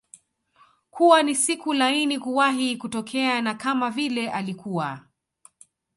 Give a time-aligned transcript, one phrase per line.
[0.91, 5.05] kuwa ni siku laini kuwahi kutokea na kama vile alikuwa